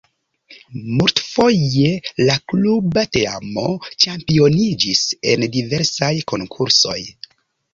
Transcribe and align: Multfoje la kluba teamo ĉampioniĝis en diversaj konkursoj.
Multfoje 1.01 1.91
la 2.29 2.37
kluba 2.53 3.03
teamo 3.17 3.67
ĉampioniĝis 4.07 5.05
en 5.35 5.47
diversaj 5.59 6.11
konkursoj. 6.33 6.99